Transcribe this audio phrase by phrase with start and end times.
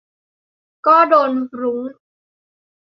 [0.87, 1.31] ก็โดน
[1.61, 1.81] รุ้ง